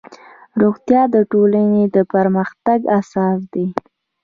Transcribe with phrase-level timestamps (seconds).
[0.61, 3.67] روغتیا د ټولنې د پرمختګ اساس دی